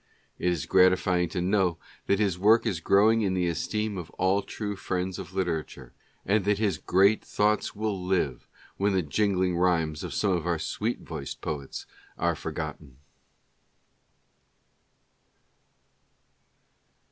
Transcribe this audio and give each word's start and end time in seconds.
It 0.39 0.47
is 0.51 0.65
gratifying 0.65 1.29
to 1.29 1.41
know 1.43 1.77
that 2.07 2.17
his 2.17 2.39
work 2.39 2.65
is 2.65 2.79
growing 2.79 3.21
in 3.21 3.35
the 3.35 3.45
esteem 3.45 3.99
of 3.99 4.09
all 4.17 4.41
true 4.41 4.75
friends 4.75 5.19
of 5.19 5.35
literature, 5.35 5.93
and 6.25 6.43
that 6.45 6.57
his 6.57 6.79
great 6.79 7.23
thoughts 7.23 7.75
will 7.75 8.03
live 8.03 8.47
when 8.77 8.93
the 8.93 9.03
jingling 9.03 9.55
rhymes 9.57 10.03
of 10.03 10.15
some 10.15 10.31
of 10.31 10.47
our 10.47 10.57
sweet 10.57 11.01
voiced 11.01 11.39
poets 11.41 11.85
are 12.17 12.33
forgotten. 12.35 12.97